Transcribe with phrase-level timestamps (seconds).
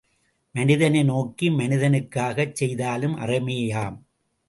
[0.55, 3.97] மனிதனை நோக்கி மனிதனுக்காகச் செய்தாலும் அறமேயாம்!